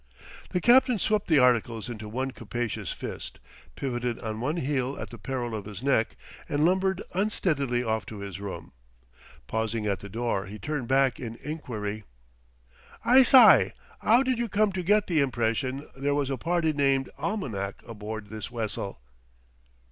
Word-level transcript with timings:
The 0.49 0.59
captain 0.61 0.97
swept 0.97 1.27
the 1.27 1.37
articles 1.37 1.87
into 1.87 2.09
one 2.09 2.31
capacious 2.31 2.91
fist, 2.91 3.37
pivoted 3.75 4.17
on 4.21 4.41
one 4.41 4.57
heel 4.57 4.97
at 4.99 5.11
the 5.11 5.19
peril 5.19 5.53
of 5.53 5.65
his 5.65 5.83
neck, 5.83 6.15
and 6.49 6.65
lumbered 6.65 7.03
unsteadily 7.13 7.83
off 7.83 8.07
to 8.07 8.17
his 8.17 8.39
room. 8.39 8.71
Pausing 9.45 9.85
at 9.85 9.99
the 9.99 10.09
door 10.09 10.47
he 10.47 10.57
turned 10.57 10.87
back 10.87 11.19
in 11.19 11.35
inquiry. 11.43 12.03
"I 13.05 13.21
sye, 13.21 13.73
'ow 14.01 14.23
did 14.23 14.39
you 14.39 14.49
come 14.49 14.71
to 14.71 14.81
get 14.81 15.05
the 15.05 15.21
impression 15.21 15.87
there 15.95 16.15
was 16.15 16.31
a 16.31 16.35
party 16.37 16.73
named 16.73 17.11
Almanack 17.19 17.87
aboard 17.87 18.31
this 18.31 18.49
wessel?" 18.49 19.01